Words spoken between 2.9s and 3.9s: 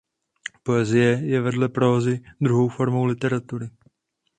literatury.